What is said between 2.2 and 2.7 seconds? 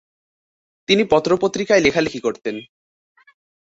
করতেন।